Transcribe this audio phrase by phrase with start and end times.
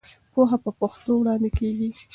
[0.33, 1.89] پوهه په پښتو وړاندې کېږي.